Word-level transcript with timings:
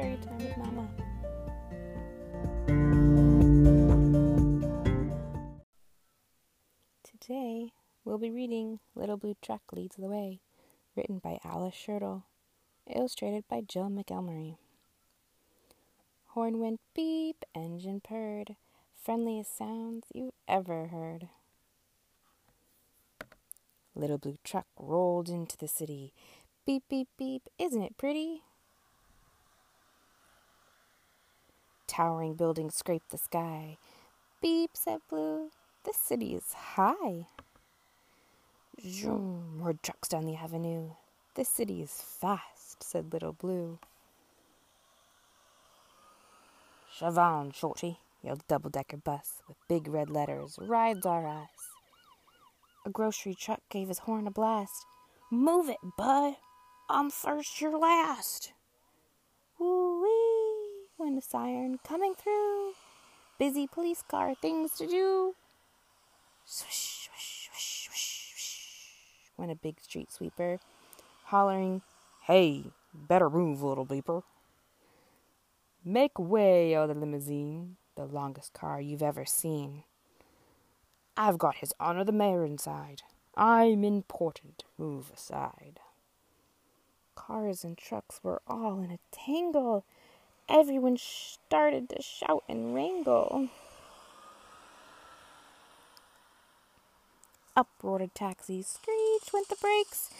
Time 0.00 0.38
with 0.38 0.56
Mama. 0.56 0.88
Today, 7.04 7.72
we'll 8.02 8.16
be 8.16 8.30
reading 8.30 8.80
Little 8.94 9.18
Blue 9.18 9.36
Truck 9.42 9.60
Leads 9.72 9.96
the 9.96 10.08
Way, 10.08 10.40
written 10.96 11.18
by 11.18 11.38
Alice 11.44 11.74
Schertle, 11.74 12.22
illustrated 12.88 13.44
by 13.46 13.60
Jill 13.60 13.90
McElmurry. 13.90 14.56
Horn 16.28 16.58
went 16.60 16.80
beep, 16.94 17.44
engine 17.54 18.00
purred, 18.00 18.56
friendliest 19.04 19.54
sounds 19.54 20.06
you've 20.14 20.32
ever 20.48 20.86
heard. 20.86 21.28
Little 23.94 24.16
Blue 24.16 24.38
Truck 24.44 24.66
rolled 24.78 25.28
into 25.28 25.58
the 25.58 25.68
city. 25.68 26.14
Beep, 26.64 26.84
beep, 26.88 27.08
beep, 27.18 27.50
isn't 27.58 27.82
it 27.82 27.98
pretty? 27.98 28.44
Towering 31.90 32.34
buildings 32.34 32.76
scraped 32.76 33.10
the 33.10 33.18
sky. 33.18 33.76
Beep, 34.40 34.70
said 34.74 35.00
Blue, 35.10 35.50
this 35.84 35.96
city 35.96 36.36
is 36.36 36.52
high. 36.52 37.26
Zoom, 38.80 39.58
roared 39.58 39.82
trucks 39.82 40.08
down 40.08 40.24
the 40.24 40.36
avenue. 40.36 40.90
This 41.34 41.48
city 41.48 41.82
is 41.82 41.90
fast, 41.90 42.84
said 42.84 43.12
Little 43.12 43.32
Blue. 43.32 43.80
Shove 46.96 47.18
on, 47.18 47.50
Shorty, 47.50 47.98
yelled 48.22 48.42
a 48.42 48.48
double-decker 48.48 48.98
bus 48.98 49.42
with 49.48 49.56
big 49.66 49.88
red 49.88 50.10
letters, 50.10 50.60
Rides 50.60 51.04
our 51.04 51.26
ass. 51.26 51.72
A 52.86 52.90
grocery 52.90 53.34
truck 53.34 53.62
gave 53.68 53.88
his 53.88 53.98
horn 53.98 54.28
a 54.28 54.30
blast. 54.30 54.86
Move 55.28 55.68
it, 55.68 55.78
bud. 55.98 56.34
I'm 56.88 57.10
first, 57.10 57.60
you're 57.60 57.76
last. 57.76 58.52
Went 61.00 61.16
a 61.16 61.22
siren 61.22 61.78
coming 61.82 62.14
through. 62.14 62.74
Busy 63.38 63.66
police 63.66 64.02
car, 64.06 64.34
things 64.34 64.72
to 64.72 64.86
do. 64.86 65.34
Swish, 66.44 67.08
swish, 67.08 67.48
swish, 67.48 67.86
swish, 67.86 68.28
swish, 68.28 69.32
went 69.38 69.50
a 69.50 69.54
big 69.54 69.80
street 69.80 70.12
sweeper, 70.12 70.60
hollering, 71.24 71.80
Hey, 72.24 72.64
better 72.92 73.30
move, 73.30 73.62
little 73.62 73.86
beeper. 73.86 74.24
Make 75.82 76.18
way, 76.18 76.76
oh 76.76 76.86
the 76.86 76.92
limousine, 76.92 77.76
the 77.96 78.04
longest 78.04 78.52
car 78.52 78.78
you've 78.78 79.02
ever 79.02 79.24
seen. 79.24 79.84
I've 81.16 81.38
got 81.38 81.56
his 81.56 81.72
honor 81.80 82.04
the 82.04 82.12
mayor 82.12 82.44
inside. 82.44 83.04
I'm 83.34 83.84
important. 83.84 84.64
Move 84.76 85.10
aside. 85.16 85.80
Cars 87.14 87.64
and 87.64 87.78
trucks 87.78 88.20
were 88.22 88.42
all 88.46 88.82
in 88.82 88.90
a 88.90 88.98
tangle. 89.10 89.86
Everyone 90.48 90.96
started 90.96 91.88
to 91.90 92.02
shout 92.02 92.44
and 92.48 92.74
wrangle. 92.74 93.48
Up 97.56 97.68
roared 97.82 98.02
a 98.02 98.08
taxi. 98.08 98.62
Screech 98.62 99.32
went 99.32 99.48
the 99.48 99.56
brakes. 99.56 100.10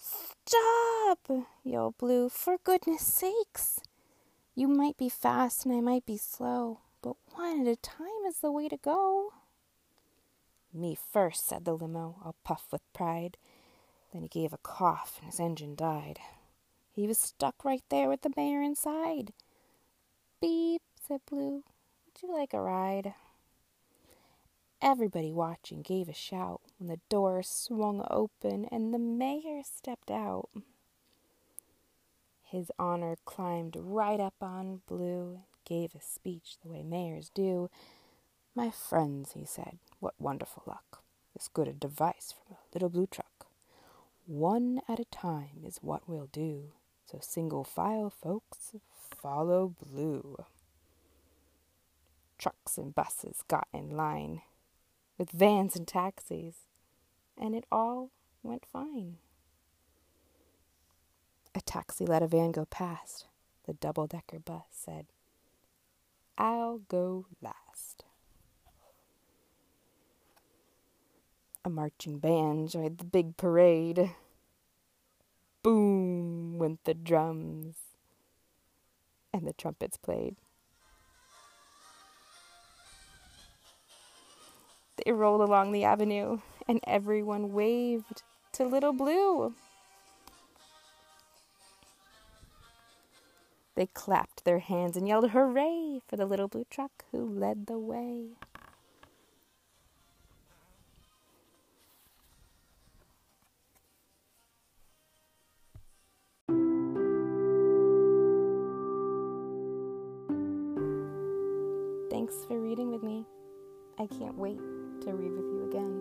Stop! 0.00 1.46
yelled 1.64 1.98
Blue. 1.98 2.28
For 2.28 2.56
goodness 2.64 3.02
sakes! 3.02 3.80
You 4.54 4.68
might 4.68 4.96
be 4.96 5.08
fast 5.08 5.66
and 5.66 5.74
I 5.74 5.80
might 5.80 6.06
be 6.06 6.16
slow, 6.16 6.80
but 7.02 7.16
one 7.34 7.60
at 7.60 7.66
a 7.66 7.76
time 7.76 8.24
is 8.26 8.38
the 8.38 8.50
way 8.50 8.68
to 8.68 8.76
go. 8.76 9.34
Me 10.72 10.96
first, 10.96 11.46
said 11.46 11.64
the 11.64 11.74
limo, 11.74 12.16
all 12.24 12.34
puff 12.44 12.64
with 12.72 12.82
pride. 12.92 13.36
Then 14.12 14.22
he 14.22 14.28
gave 14.28 14.52
a 14.52 14.58
cough 14.58 15.18
and 15.20 15.30
his 15.30 15.40
engine 15.40 15.74
died. 15.74 16.18
He 16.96 17.06
was 17.06 17.18
stuck 17.18 17.62
right 17.62 17.84
there 17.90 18.08
with 18.08 18.22
the 18.22 18.32
mayor 18.38 18.62
inside. 18.62 19.34
Beep, 20.40 20.80
said 21.06 21.20
Blue. 21.28 21.62
Would 22.06 22.22
you 22.22 22.32
like 22.32 22.54
a 22.54 22.60
ride? 22.60 23.12
Everybody 24.80 25.30
watching 25.30 25.82
gave 25.82 26.08
a 26.08 26.14
shout 26.14 26.62
when 26.78 26.88
the 26.88 27.00
door 27.10 27.42
swung 27.42 28.06
open 28.10 28.64
and 28.72 28.94
the 28.94 28.98
mayor 28.98 29.60
stepped 29.62 30.10
out. 30.10 30.48
His 32.42 32.72
honor 32.78 33.16
climbed 33.26 33.76
right 33.78 34.18
up 34.18 34.36
on 34.40 34.80
Blue, 34.86 35.32
and 35.34 35.42
gave 35.66 35.94
a 35.94 36.00
speech 36.00 36.56
the 36.62 36.70
way 36.70 36.82
mayors 36.82 37.30
do. 37.34 37.68
My 38.54 38.70
friends, 38.70 39.32
he 39.32 39.44
said, 39.44 39.76
what 40.00 40.14
wonderful 40.18 40.62
luck. 40.64 41.02
This 41.34 41.48
good 41.52 41.68
a 41.68 41.74
device 41.74 42.32
from 42.32 42.56
a 42.56 42.60
little 42.72 42.88
blue 42.88 43.06
truck. 43.06 43.46
One 44.24 44.80
at 44.88 44.98
a 44.98 45.04
time 45.04 45.62
is 45.62 45.78
what 45.82 46.08
we'll 46.08 46.30
do. 46.32 46.72
So 47.10 47.18
single 47.20 47.62
file, 47.62 48.10
folks, 48.10 48.72
follow 48.98 49.72
blue. 49.80 50.36
Trucks 52.36 52.76
and 52.76 52.92
buses 52.94 53.44
got 53.46 53.68
in 53.72 53.96
line 53.96 54.42
with 55.16 55.30
vans 55.30 55.76
and 55.76 55.86
taxis, 55.86 56.56
and 57.38 57.54
it 57.54 57.64
all 57.70 58.10
went 58.42 58.66
fine. 58.66 59.18
A 61.54 61.60
taxi 61.60 62.04
let 62.04 62.24
a 62.24 62.26
van 62.26 62.50
go 62.50 62.64
past. 62.64 63.26
The 63.66 63.74
double 63.74 64.08
decker 64.08 64.40
bus 64.40 64.64
said, 64.72 65.06
I'll 66.36 66.78
go 66.88 67.26
last. 67.40 68.04
A 71.64 71.70
marching 71.70 72.18
band 72.18 72.70
joined 72.70 72.98
the 72.98 73.04
big 73.04 73.36
parade. 73.36 74.10
Boom 75.62 76.45
went 76.58 76.84
the 76.84 76.94
drums, 76.94 77.76
and 79.32 79.46
the 79.46 79.52
trumpets 79.52 79.96
played. 79.96 80.36
They 85.04 85.12
rolled 85.12 85.40
along 85.40 85.72
the 85.72 85.84
avenue, 85.84 86.40
and 86.66 86.80
everyone 86.86 87.52
waved 87.52 88.22
to 88.52 88.64
Little 88.64 88.92
Blue. 88.92 89.54
They 93.76 93.86
clapped 93.86 94.44
their 94.44 94.60
hands 94.60 94.96
and 94.96 95.06
yelled 95.06 95.30
hooray 95.30 96.00
for 96.08 96.16
the 96.16 96.24
little 96.24 96.48
blue 96.48 96.64
truck 96.70 97.04
who 97.12 97.24
led 97.24 97.66
the 97.66 97.78
way. 97.78 98.30
Thanks 112.26 112.44
for 112.44 112.60
reading 112.60 112.90
with 112.90 113.04
me. 113.04 113.24
I 114.00 114.06
can't 114.08 114.36
wait 114.36 114.58
to 114.58 115.12
read 115.12 115.30
with 115.30 115.44
you 115.44 115.68
again. 115.70 115.95